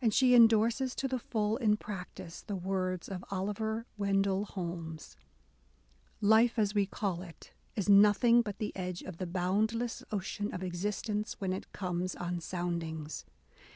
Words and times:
And 0.00 0.14
she 0.14 0.32
endorses 0.32 0.94
to 0.94 1.08
the 1.08 1.18
full, 1.18 1.56
in 1.56 1.76
practice, 1.76 2.40
the 2.42 2.54
words 2.54 3.08
of 3.08 3.24
Oliver 3.32 3.84
Wendell 3.98 4.44
Holmes: 4.44 5.16
Life, 6.20 6.56
as 6.56 6.72
we 6.72 6.86
call 6.86 7.22
it, 7.22 7.50
is 7.74 7.88
nothing 7.88 8.42
but 8.42 8.58
the 8.58 8.70
edge 8.76 9.02
of 9.02 9.16
the 9.16 9.26
boundless 9.26 10.04
ocean 10.12 10.54
of 10.54 10.62
existence 10.62 11.40
when 11.40 11.52
it 11.52 11.72
comes 11.72 12.14
on 12.14 12.38
soundings. 12.38 13.24